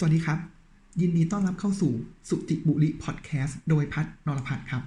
[0.00, 0.38] สวัสดีครับ
[1.00, 1.92] ยินดีต้อนรับเข้าสู่
[2.28, 4.82] SuJiPuLi Cast โดยพัฒนรพัฒน์ครับ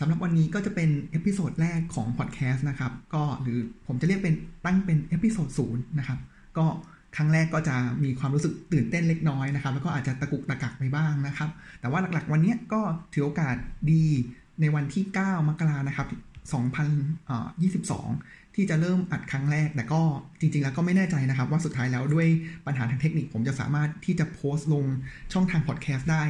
[0.00, 4.34] สำหรับวันนี้ก็จะเป็น episode แรกของพอดแคสต์นะครับ ก็หรือผมจะเรียกเป็น
[4.64, 6.18] ตั้งเป็น episode ศูนย์นะครับ
[6.58, 6.66] ก็
[7.16, 11.50] ครั้งแรกก็จะมีความรู้สึกตื่นเต้นเล็กน้อยนะครับ แล้วก็อาจจะตะกุกตะกักไปบ้างนะครับ
[11.80, 12.80] แต่ว่าหลักๆ วันนี้ก็
[13.12, 13.56] ถือโอกาส
[13.92, 14.04] ดี
[14.60, 16.08] ในวันที่ 9 มกรานะครับ
[16.90, 20.00] 2022 ที่จะเริ่มอัดครั้งแรก แต่ก็
[20.40, 22.28] จริง ๆ แล้วก็ไม่แน่ใจนะครับ ว่าสุดท้ายแล้วด้วย
[22.66, 24.84] ปัญหาทางเทคนิคผมจะสามารถที่จะโพสต์ลง
[25.32, 26.24] ช่องทางพอดแคสต์ได้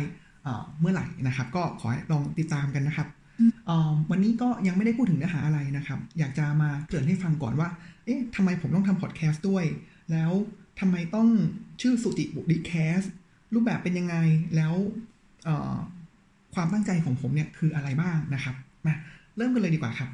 [0.81, 3.09] เมื่อไหร่นะครับ ก็ขอให้ลองติดตามกันนะครับ
[4.11, 7.69] วันนี้ก็ยังไม่ได้พูดถึงเนื้อหาอะไรนะครับ อยากจะมาเกริ่นให้ฟังก่อนว่า
[8.05, 9.65] เอ๊ะทำไมผมต้องทำพอดแคสต์ด้วย
[10.13, 10.33] แล้ว
[10.81, 11.29] ทำไมต้อง
[11.83, 13.01] ชื่อสุติบุริแคส
[13.55, 14.17] รูปแบบเป็นยังไง
[14.57, 14.75] แล้ว
[16.55, 18.55] ความตั้งใจของผมเนี่ยคืออะไรบ้างนะครับ
[18.87, 18.95] มา
[19.37, 20.11] เริ่มกันเลยดีกว่าครับ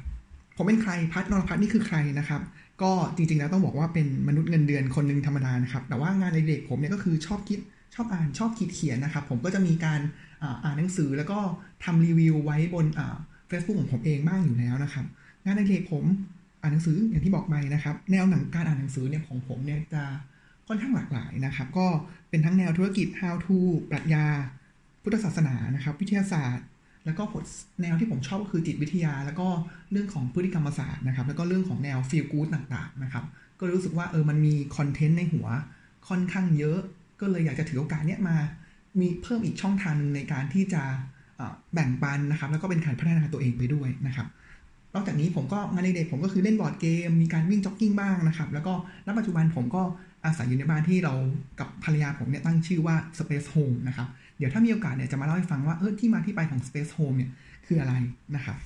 [0.55, 2.41] ผมเป็นใครพัฒนรพัฒนี่คือใครนะครับ
[2.81, 7.59] ก็จริงๆแล้วต้องบอกว่าเป็นมนุษย์เงินเดือนคนหนึ่งธรรมดานะครับ แต่ว่างานในเด็กผมเนี่ยก็คือชอบคิด
[7.95, 10.01] ชอบอ่านชอบคิดเขียนนะครับ ผมก็จะมีการ
[10.63, 11.39] อ่านหนังสือแล้วก็
[11.83, 12.85] ทำรีวิวไว้บน
[13.47, 15.05] เฟซบุ๊กของผมเองบ้างอยู่แล้วนะครับ
[15.45, 16.03] งานในเด็กผม
[16.61, 20.03] อ่านหนังสืออย่างที่บอกไปนะครับ แนวหนังการอ่านหนังสือเนี่ยของผมเนี่ยจะ
[20.67, 21.87] ค่อนข้างหลากหลายนะครับ ก็
[22.29, 23.57] เป็นทั้งแนวธุรกิจ how to
[23.89, 24.25] ปรัชญา
[25.03, 26.65] พุทธศาสนานะครับ วิทยาศาสตร์
[27.05, 27.23] แล้วก็
[27.81, 29.47] แนวที่ผมชอบก็คือจิตวิทยา แล้วก็
[29.91, 33.23] เรื่องของพฤติกรรมศาสตร์นะครับ แล้วก็เรื่องของแนว feel good ต่างๆนะครับ
[33.59, 35.47] ก็รู้สึกว่าเออมันมี content ในหัว
[36.09, 36.79] ค่อนข้างเยอะ
[37.21, 38.37] ก็เลยอยากจะถือโอกาสเนี้ยมา
[38.99, 40.83] มีเพิ่มอีกช่องทางหนึ่งในการที่จะ
[41.73, 44.27] แบ่งปันนะครับ แล้วก็เป็นการพัฒนาตัวเองไปด้วยนะครับ
[44.95, 48.73] นอกจากนี้ผมก็งานอดิเรกผมก็คือเล่นบอร์ดเกม มีการวิ่งจ็อกกิ้งบ้างนะครับ แล้วก็
[49.05, 49.81] ณปัจจุบันผมก็
[50.25, 51.13] อาศัยอยู่ในบ้านที่เรา
[51.59, 57.31] กับภรรยาผมเนี่ยตั้งชื่อว่า Space Home นะครับเดี๋ยวถ้ามีโอกาสเนี่ยจะมาเล่าให้ฟังว่าเออที่มาที่ไปของ Space Home เนี่ย
[57.67, 57.93] คืออะไร
[58.35, 58.57] นะครับ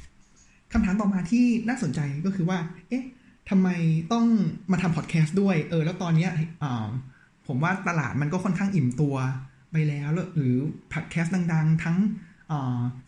[0.74, 2.58] คำถามต่อมาที่น่าสนใจก็คือว่า
[2.90, 3.06] เอ๊ะ
[3.50, 3.70] ทำไม
[4.14, 4.26] ต้อง
[4.72, 6.28] มาทำพอดแคสต์ด้วย เออ แล้วตอนนี้
[7.48, 9.16] ผมว่าตลาดมันก็ค่อนข้างอิ่มตัว
[9.72, 10.56] ไปแล้ว หรือ
[10.94, 11.98] พอดแคสต์ดัง ๆ ทั้ง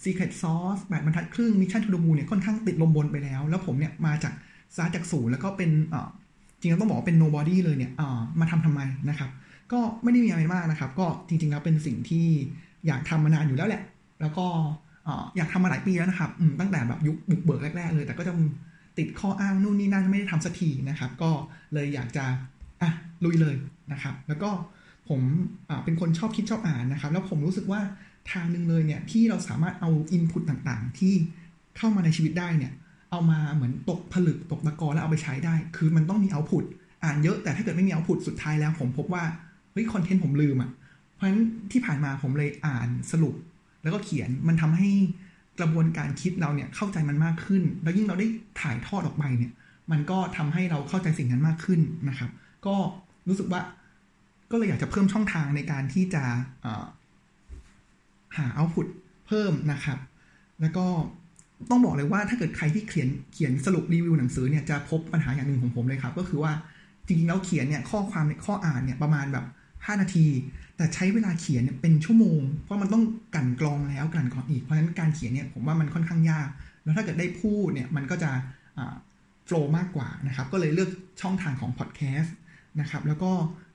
[0.04, 4.34] Secret Sauce แบบบรรทัดครึ่ง Mission to the Moon เนี่ยค่อนข้างติดลมบนไปแล้ว แล้วผมเนี่ยมาจาก
[4.76, 5.72] ซาจากศูนย์แล้วก็เป็น
[6.60, 7.92] จริงๆต้องบอกว่าเป็น nobody เลยเนี่ย
[8.40, 9.30] มาทำทำไมนะครับ
[9.74, 12.26] ก็ไม่ได้มีอะไรมากนะครับ ก็จริงๆแล้วเป็นสิ่งที่
[12.88, 13.84] อยากทำมานานอยู่แล้วแหละ
[14.22, 14.46] แล้วก็
[15.38, 18.34] อยากทำมาหลายปีแล้วนะครับตั้งแต่แบบยุคบุกเบิกแรกๆเลย แต่ก็จะ
[18.98, 21.32] ติดข้ออ้างนู่นนี่นั่นไม่ได้ทำสักทีนะครับ ก็
[21.74, 22.26] เลยอยากจะ
[22.82, 22.92] อะ
[23.24, 23.56] ลุยเลย
[23.92, 24.50] นะครับ แล้วก็
[25.10, 25.22] ผม
[25.84, 27.82] เป็นคนชอบคิดชอบอ่านนะครับ แล้วผมรู้สึกว่า
[28.32, 31.14] ทางหนึ่งเลยเนี่ยที่เราสามารถเอาอินพุตต่างๆ ที่
[31.78, 32.74] เข้ามาในชีวิตได้เนี่ย
[33.12, 36.66] เอามาเหมือนตกผลึกตกตะกอแล้วเอาไปใช้ได้ คือมันต้องมีเอาพุต
[37.04, 39.24] อ่านเยอะแต่ถ้าเกิดไม่มีเอาพุตสุดท้ายแล้ว ผมพบว่า
[39.72, 40.70] เฮ้ยคอนเทนต์ผมลืมอะ
[41.16, 41.42] เพราะฉะนั้น
[41.72, 43.36] ที่ผ่านมาผมเลยอ่านสรุป
[43.84, 44.90] แล้วก็เขียนมันทำให้
[45.60, 48.28] กระบวนการคิดเราเนี่ยเข้าใจมันมากขึ้น แล้วยิ่งเราได้
[48.62, 49.52] ถ่ายทอดออกไปเนี่ย
[49.92, 52.30] มันก็ทำให้เราเข้าใจสิ่งนั้นมากขึ้นนะครับ
[52.66, 52.76] ก็
[53.28, 53.62] รู้สึกว่า
[54.52, 56.24] ก็เลยอยากจะเพิ่มช่องทางในการที่จะ
[58.38, 58.88] หาเอาพุต
[59.28, 59.98] เพิ่มนะครับ
[60.62, 60.86] แล้วก็
[61.70, 66.54] ต้องบอกเลยว่าถ้าเกิดใครที่เขียนเขียนสรุปรีวิวหนังสือเนี่ยจะพบปัญหาอย่างหนึ่งของผมเลยครับ ก็คือว่า
[67.06, 69.46] จริงๆแล้วเขียนเนี่ยข้อความในข้ออ่านเนี่ยประมาณแบบ
[69.86, 70.28] 5 นาที
[70.78, 73.04] แต่ใช้เวลาเขียนเป็นชั่วโมง เพราะมันต้อง
[73.36, 76.48] กั่นกรองแล้วกั่นกรองอีก เพราะฉะนั้นการเขียนเนี่ยผมว่ามันค่อนข้างยาก
[76.84, 78.32] แล้วถ้าเกิดได้พูดเนี่ยมันก็จะ
[79.46, 80.90] โฟล์มากกว่านะครับ ก็เลยเลือก
[81.22, 82.36] ช่องทางของพอดแคสต์
[82.80, 83.32] นะครับ แล้วก็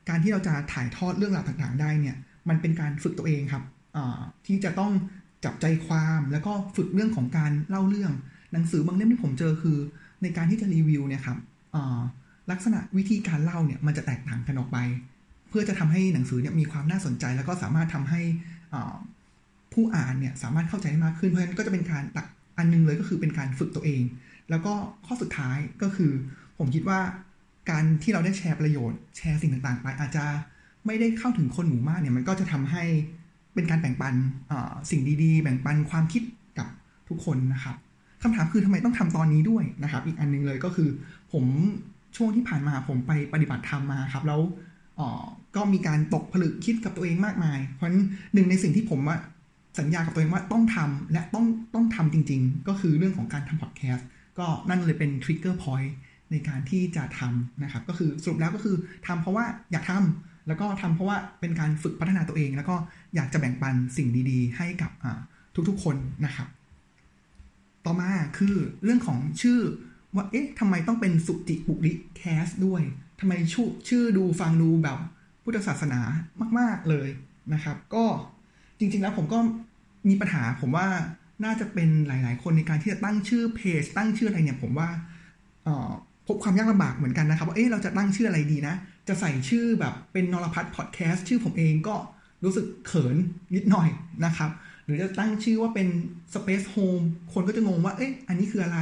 [0.09, 2.17] การที่เราจะถ่ายทอดเรื่องราวต่างๆ ได้เนี่ย
[2.49, 3.65] มันเป็นการฝึกตัวเองครับ
[4.47, 4.93] ที่จะต้อง
[5.45, 8.13] จับใจความแล้วก็ฝึกเรื่องของการเล่าเรื่อง
[8.53, 9.79] หนังสือบางเล่มที่ผมเจอคือ
[10.23, 11.39] ในการที่จะรีวิวเนี่ยครับ
[12.51, 14.79] ลักษณะวิธีการเล่าเนี่ยมันจะแตกต่างกันออกไป
[15.57, 18.21] พื่อจะทำให้หนังสือเนี่ยมีความน่าสนใจ แล้วก็สามารถทำให้
[19.73, 22.27] ผู้อ่านเนี่ยสามารถเข้าใจได้มากขึ้น เพราะฉะนั้นก็จะเป็นการตัก
[22.59, 24.03] อันนึงเลยก็คือเป็นการฝึกตัวเอง
[24.51, 24.73] แล้วก็
[25.07, 26.13] ข้อสุดท้ายก็คือ
[26.59, 27.01] ผมคิดว่า
[27.71, 30.25] การที่เราได้แชร์ประโยชน์ แชร์สิ่งต่างๆ ไปอาจจะ
[30.87, 32.85] ไม่ได้เข้าถึงคนหมู่มากเนี่ยมันก็จะทำให้
[33.55, 34.15] เป็นการแบ่งปัน
[34.91, 36.23] สิ่งดีๆ แบ่งปันความคิด
[36.59, 36.69] กับ
[37.09, 37.77] ทุกคนนะครับ
[38.23, 40.89] คำถามคือทำไมต้องทำตอนนี้ด้วยนะครับ อีกอันนึงเลยก็คือ
[41.33, 41.45] ผม
[42.17, 44.41] ช่วงที่ผ่านมาผมไปปฏิบัติธรรมมาครับ แล้ว
[45.57, 48.05] ก็มีการตกผลึกคิดกับตัวเองมากมาย เพราะนั้น
[48.35, 49.01] หนึ่งในสิ่งที่ผม
[49.79, 54.07] สัญญากับตัวเองว่าต้องทำและต้องต้องทำจริง ๆ ก็คือเรื่องของการทำพอดแคสต์
[54.39, 55.95] ก็นั่นเลยเป็นทริกเกอร์พอยต์
[56.31, 62.77] ในการที่จะทำนะครับ ก็คือสรุปแล้วก็คือทำเพราะว่าอยากทำแล้วก็ทำเพราะว่าเป็นการฝึกพัฒนาตัวเอง แล้วก็
[63.15, 64.91] อยากจะแบ่งปันสิ่งดีๆ ให้กับ
[65.69, 66.49] ทุกๆคนนะครับ
[67.85, 69.59] ต่อมาคือเรื่องของชื่อ
[70.15, 72.83] ว่าเอ๊ะทำไมต้องเป็นสุจิบุริแคสด้วย
[73.21, 74.99] ทำไมชื่อชื่อดูฟังดูแบบ
[75.45, 76.01] พุทธศาสนา
[76.59, 77.09] มาก ๆเลย
[77.55, 78.05] นะครับ ก็
[78.79, 79.39] จริง ๆ แล้วผมก็
[80.09, 80.87] มีปัญหาผมว่า
[81.45, 84.89] น่าจะเป็นหลาย ๆ คนในการที่จะตั้งชื่อเพจ ตั้งชื่ออะไรเนี่ย ผมว่า
[86.27, 88.75] พบความยากลำบากเหมือนกันนะครับว่าเอ๊ะเราจะตั้งชื่ออะไรดีนะ
[89.09, 91.95] จะใส่ชื่อแบบเป็นนรพัฒน์พอดแคสต์ชื่อผมเองก็
[92.45, 93.17] รู้สึกเขิน
[93.55, 93.89] นิดหน่อย
[94.25, 94.51] นะครับ
[94.85, 95.89] หรือจะตั้งชื่อว่าเป็น
[96.35, 98.79] Space Home คนก็จะงงว่า เอ๊ะอันนี้คืออะไร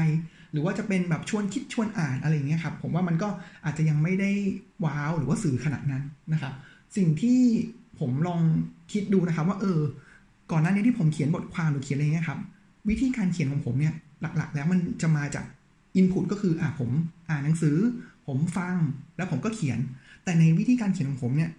[0.53, 3.29] หรือว่าจะเป็นแบบชวนคิดชวนอ่านอะไรอย่างเงี้ยครับ ผมว่ามันก็
[3.65, 4.31] อาจจะยังไม่ได้
[4.85, 6.03] ว้าวหรือว่าสื่อขนาดนั้น
[6.33, 6.53] นะครับ
[6.97, 7.41] สิ่งที่
[8.01, 8.41] ผมลอง
[8.93, 9.81] คิดดูนะครับ ว่าเออ
[10.53, 12.39] ก่อนหน้านี้ที่ผมเขียนบทความหรือเขียนอะไรเงี้ยครับ
[12.89, 13.95] วิธีการเขียนของผมเนี่ย
[14.37, 15.45] หลัก ๆ แล้วมันจะมาจาก
[15.97, 16.91] อินพุตก็คืออ่าผม
[17.31, 17.77] อ่านหนังสือ
[18.27, 18.75] ผมฟัง
[19.17, 19.79] แล้วผมก็เขียน
[20.25, 21.51] แต่ในวิธีการเขียนของผมเนี่ย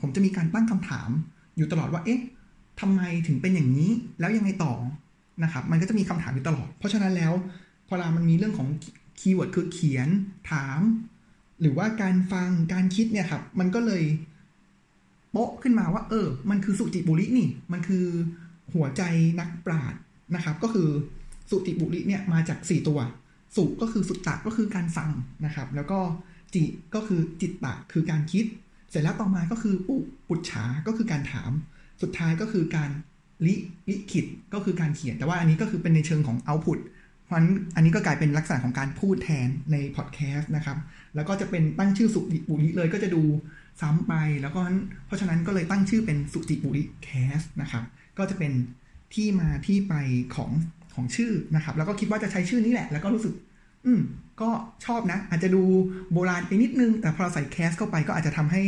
[0.00, 1.10] ผมจะมีการตั้งคำถาม
[1.56, 2.20] อยู่ตลอดว่าเอ๊ะ
[2.80, 4.74] ทำไมถึงเป็นอย่างนี้แล้วยังไงต่อ
[5.42, 7.32] นะครับ มันก็จะมีคำถามอยู่ตลอด เพราะฉะนั้นแล้ว
[7.92, 8.68] พอเรามันมีเรื่องของ
[9.20, 10.08] keyword คือเขียน
[10.50, 10.80] ถาม
[11.60, 14.04] หรือว่าการฟังการคิดเนี่ยครับ มันก็เลย
[15.32, 18.04] โป๊ะขึ้นมาว่า เออ มันคือสุจิปุลินี่ มันคือ
[18.74, 19.02] หัวใจ
[19.40, 20.00] นักปราชญ์
[20.34, 20.88] นะครับ ก็คือ
[21.50, 22.98] สุจิปุลิเนี่ยมาจาก4ตัว
[23.56, 25.10] สุก็คือสุตตะก็คือการฟัง
[25.44, 25.98] นะครับ แล้วก็
[26.54, 26.62] จิ
[26.94, 28.44] ก็คือจินตะคือการคิด
[28.90, 29.96] เสร็จแล้วต่อมาก็คือปุ
[30.28, 31.50] ปุจฉาก็คือการถาม
[32.02, 32.90] สุดท้ายก็คือการ
[33.46, 33.54] ลิ
[33.88, 36.78] ลิขิตก็คือการเขียน แต่ว่าอันนี้ก็คือเป็นในเชิงของ output
[37.30, 40.78] เพราะนั้นอันนี้ก็กลายเป็นลักษณะของการพูดแทนในพอดแคสต์นะครับ
[41.14, 43.22] แล้วก็จะเป็นตั้งชื่อสุจิปุลิเลยก็จะดู
[43.80, 44.60] ซ้ำไป แล้วก็
[45.06, 47.84] เพราะฉะนั้นก็เลยตั้งชื่อเป็นสุจิปุลิ Cast นะครับ
[48.18, 48.52] ก็จะเป็น
[49.14, 49.94] ที่มาที่ไป
[50.34, 50.50] ของ
[50.94, 53.34] ของชื่อนะครับ แล้วก็คิดว่าจะใช้ชื่อนี้แหละ แล้วก็รู้สึก
[53.86, 54.00] อืม
[54.40, 54.50] ก็
[54.84, 55.62] ชอบนะ อาจจะดู
[56.12, 58.62] โบราณไปนิดนึง แต่พอเราใส่ cast เข้าไปก็อาจจะทำให้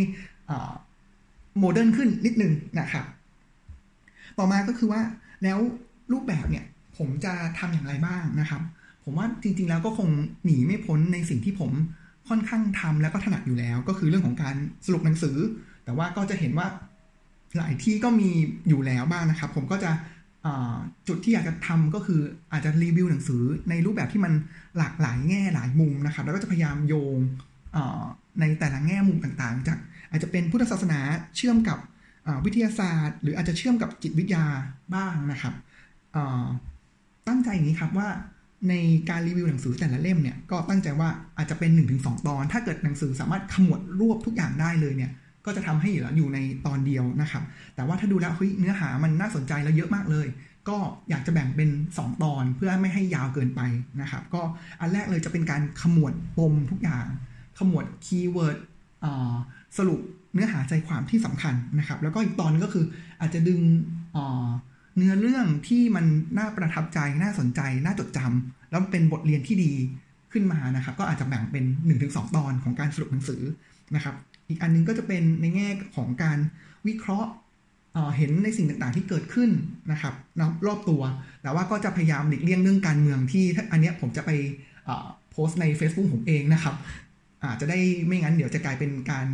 [1.58, 3.04] modern ขึ้นนิดนึงนะครับ
[4.38, 5.00] ต่อมาก็คือว่า
[5.42, 5.58] แล้ว
[6.12, 6.64] รูปแบบเนี่ย
[6.98, 8.62] ผมจะทำอย่างไรบ้างนะครับ
[9.04, 10.08] ผมว่าจริง ๆ แล้วก็คง
[10.44, 11.70] หนีไม่พ้นในสิ่งที่ผม
[12.28, 14.56] ค่อนข้างทำแล้วก็ถนัดอยู่แล้ว ก็คือเรื่องของการ
[14.86, 15.36] สรุปหนังสือ
[15.84, 16.66] แต่ว่าก็จะเห็นว่า
[17.56, 18.30] หลายที่ก็มี
[18.68, 19.90] อยู่แล้วบ้างนะครับ ผมก็จะ
[21.08, 22.20] จุดที่อยากจะทำก็คือ
[22.52, 24.32] อาจจะรีวิวหนังสือในรูปแบบที่มัน
[24.78, 27.18] หลากหลายแง่หลายมุมนะครับ แล้วก็จะพยายามโยง
[28.40, 29.78] ในแต่ละแง่มุมต่างๆ จาก
[30.10, 31.00] อาจจะเป็นพุทธศาสนา
[31.36, 31.78] เชื่อมกับ
[32.44, 34.44] วิทยาศาสตร์ หรืออาจจะเชื่อมกับจิตวิทยา
[34.94, 35.54] บ้างนะครับ
[37.28, 38.08] ตั้งใจอย่างนี้ครับว่า
[38.68, 38.74] ใน
[39.10, 41.08] การรีวิวหนังสือแต่ละเล่มเนี่ยก็ตั้งใจว่า
[41.38, 41.70] อาจจะเป็น
[42.00, 45.10] 1-2ตอน ถ้าเกิดหนังสือสามารถขมวดรวบทุกอย่างได้เลยเนี่ย
[45.46, 47.42] ก็จะทำให้อยู่ในตอนเดียวนะครับ
[47.74, 50.28] แต่ว่าถ้าดูแล้วเฮ้ยเนื้อหามันน่าสนใจแล้วเยอะมากเลย
[50.68, 50.78] ก็
[51.10, 53.60] อยากจะแบ่งเป็น 2 ตอนเพื่อไม่ให้ยาวเกินไป
[54.00, 54.42] นะครับ ก็
[54.80, 57.06] อันแรกเลยจะเป็นการขมวดปมทุกอย่าง
[57.58, 58.58] ขมวดคีย์เวิร์ด
[59.78, 60.00] สรุป
[60.34, 62.84] เนื้อหาใจความที่สำคัญนะครับ แล้วก็อีกตอนก็คือ
[63.20, 63.60] อาจจะดึง
[64.96, 66.06] เนื้อเรื่องที่มัน
[66.38, 69.72] น่าประทับใจน่าสนใจน่าจดจำแล้วเป็นบทเรียนที่ดี
[70.32, 71.64] ขึ้นมานะครับ ก็อาจจะแบ่งเป็น
[72.00, 73.42] 1-2 ตอนของการสรุปหนังสือ
[73.94, 74.14] นะครับ
[74.48, 76.38] อีกอันนึงก็จะเป็นในแง่ของการ
[76.86, 77.30] วิเคราะห์
[78.16, 79.50] เห็นในสิ่งต่างๆที่เกิดขึ้น
[79.92, 80.14] นะครับ
[80.66, 81.02] รอบตัว
[81.42, 84.30] แต่ว่าก็จะพยายามหลีกเลี่ยงเรื่องการเมืองที่อันนี้ผมจะไป
[85.30, 86.74] โพสต์ใน Facebook ผมเองนะครับ
[87.44, 89.26] อาจจะได้ไม่งั้นเดี๋ยวจะกลายเป็นการ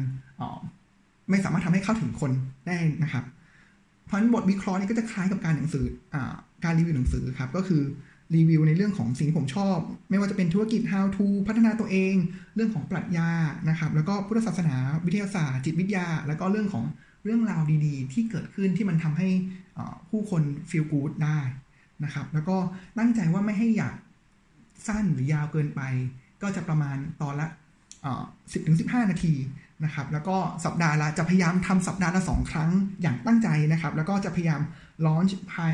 [1.31, 2.33] ไม่สามารถทำให้เข้าถึงคน
[2.67, 3.25] ได้นะครับ
[4.09, 6.17] เพราะฉะนั้นบทวิเคราะห์นี่ก็จะคล้ายกับการหนังสืออ
[6.65, 7.83] การรีวิวหนังสือครับ ก็คือ
[8.37, 9.77] รีวิวในเรื่องของสิ่งที่ผมชอบ
[10.11, 12.15] ไม่ว่าจะเป็นธุรกิจ how to พัฒนาตัวเอง
[12.55, 13.31] เรื่องของปรัชญา
[13.69, 14.77] นะครับ แล้วก็พุทธศาสนา
[15.07, 16.85] วิทยาศาสตร์จิตวิทยา แล้วก็เรื่องของ
[17.25, 19.29] เรื่องราวดีๆ ที่เกิดขึ้นที่มันทำให้
[20.11, 21.41] ผู้คน feel good ได้
[22.05, 22.57] นะครับ แล้วก็
[22.99, 23.97] ตั้งใจว่าไม่ให้อยาก
[24.87, 25.81] สั้นหรือยาวเกินไป
[26.43, 27.49] ก็จะประมาณตอนละ
[28.53, 29.35] สิบถึงสิบห้านาที
[29.85, 32.71] นะครับ แล้วก็สัปดาห์ละจะพยายามทำสัปดาห์ละสองครั้ง
[33.03, 34.61] อย่างตั้งใจนะครับ แล้วก็จะพยายาม
[35.07, 35.73] ลอนช์ภาย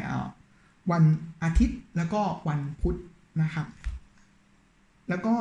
[0.91, 1.03] วัน
[1.43, 2.97] อาทิตย์แล้วก็วันพุธ
[3.43, 3.67] นะครับ
[5.09, 5.35] แล้วก็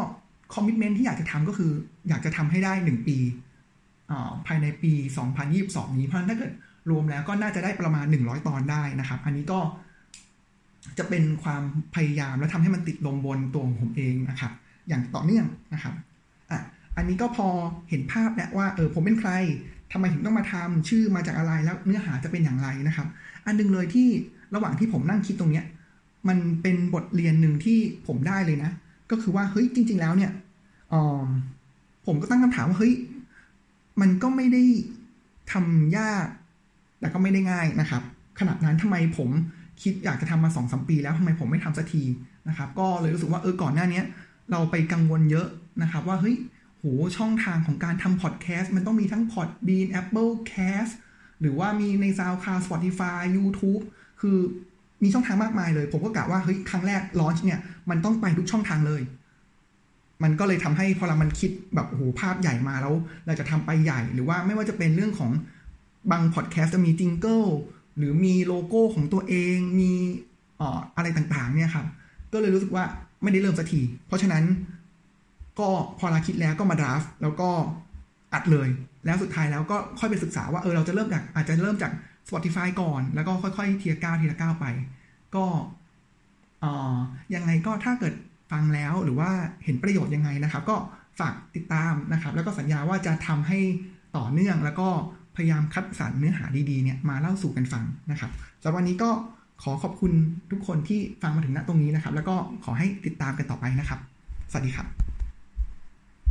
[0.54, 1.72] คอมมิชเมนที่อยากจะทำก็คือ
[2.10, 3.18] อยากจะทำให้ได้หนึ่งปี
[4.48, 4.94] ภายในปี
[5.46, 6.52] 2022 นี้เพราะถ้าเกิด
[6.90, 9.60] รวมแล้วก็น่าจะได้ประมาณ 100 ตอนได้นะครับ อันนี้ก็
[10.98, 11.64] จะเป็นความ
[11.96, 14.52] พยายามและทำให้มันติดลมบนตัวของผมเองนะครับ
[14.88, 15.94] อย่างต่อเนื่องนะครับ
[16.98, 17.48] อันนี้ก็พอ
[17.90, 19.32] เห็นภาพแล้วว่าเออผมเป็นใคร
[19.92, 23.08] ทำไมถึงต้องมาทำชื่อมาจากอะไรแล้วเนื้อหาจะเป็นอย่างไรนะครับ
[23.46, 24.08] อันนึงเลยที่
[24.56, 25.66] ระหว่างที่ผมนั่งคิดตรงเนี้ย
[26.28, 28.72] มันเป็นบทเรียนหนึ่งที่ผมได้เลยนะ
[29.12, 30.32] ก็คือว่าเฮ้ยจริง ๆ แล้วเนี่ย
[30.94, 31.28] ออ
[32.06, 32.94] ผมก็ตั้งคำถามว่าเฮ้ย
[34.02, 34.64] มันก็ไม่ได้
[35.52, 36.28] ทำยาก
[37.00, 38.02] แต่ก็ไม่ได้ง่ายนะครับ
[38.40, 39.30] ขนาดนั้นทำไมผม
[39.82, 42.04] คิดอยากจะทำมาสองสมปีแล้วทำไมผมไม่ทำสักที
[42.50, 44.02] นะครับ ก็เลยรู้สึกว่าเออก่อนหน้านี้
[44.52, 45.48] เราไปกังวลเยอะ
[45.82, 46.36] นะครับ ว่าเฮ้ย
[46.84, 50.94] โหช่องทางของการทำพอดแคสต์มันต้องมีทั้ง Podbean Apple Cast
[51.42, 53.82] หรือว่ามีใน SoundCloud Spotify YouTube
[54.22, 54.38] คือ
[55.04, 57.60] มีช่องทางมากมายเลย ผมก็กะว่าเฮ้ยครั้งแรกลอนช์เนี่ย
[57.90, 59.02] มันต้องไปทุกช่องทางเลย
[60.24, 65.32] มันก็เลยทำให้พอเรามันคิดแบบโอ้โหภาพใหญ่มาแล้ว เราจะทำไปใหญ่ หรือว่าไม่ว่าจะเป็นเรื่องของ
[66.12, 67.44] บางพอดแคสต์จะมีจิงเกิล
[67.98, 69.92] หรือมีโลโก้ของตัวเองมี
[70.62, 71.86] อ่ออะไรต่างๆ เนี่ยครับ
[72.34, 72.84] ก็เลยรู้สึกว่า
[73.24, 74.44] ไม่ได้เริ่มสักที เพราะฉะนั้น
[75.60, 75.68] ก็
[76.00, 77.50] พอเราคิดแล้วก็มาดราฟแล้วก็
[78.34, 78.70] อัดเลย
[79.06, 81.92] แล้วสุดท้ายแล้วก็ค่อยไปศึกษาว่าเออเราจะเริ่มจากอาจจะเริ่มจาก
[82.28, 84.66] Spotify ก่อน แล้วก็ค่อยๆทีละก้าวทีละก้าวไป
[85.36, 85.46] ก็
[86.64, 86.74] อ๋อ
[87.36, 88.14] ยังไงก็ถ้าเกิด
[88.52, 89.30] ฟังแล้วหรือว่า
[89.64, 90.76] เห็นประโยชน์ยังไงนะครับ ก็
[91.20, 93.60] ฝากติดตามนะครับ แล้วก็สัญญาว่าจะทำให้
[94.18, 94.88] ต่อเนื่องแล้วก็
[95.36, 98.32] พยายามคัดสรรเนื้อหาดีๆเนี่ยมาเล่าสู่กันฟังนะครับ
[98.62, 99.10] สำหรับวันนี้ก็
[99.64, 100.12] ขอขอบคุณ
[100.52, 104.00] ทุกคนที่ฟังมาถึงณตรงนี้นะครับ แล้วก็ขอให้ติดตามกันต่อไปนะครับ
[104.52, 105.03] สวัสดีครับ